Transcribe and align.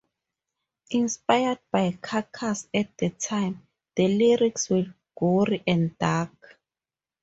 Inspired 0.89 1.59
by 1.71 1.91
Carcass 2.01 2.67
at 2.73 2.97
the 2.97 3.11
time, 3.11 3.67
the 3.95 4.07
lyrics 4.07 4.67
were 4.71 4.91
gory 5.15 5.61
and 5.67 5.95
dark. 5.99 6.57